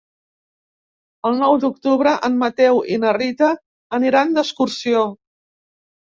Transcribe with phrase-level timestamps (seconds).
[1.29, 3.51] El nou d'octubre en Mateu i na Rita
[4.01, 5.05] aniran d'excursió.